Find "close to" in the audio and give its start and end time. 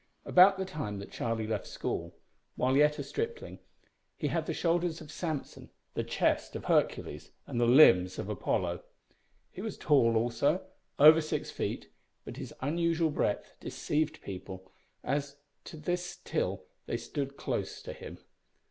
17.37-17.93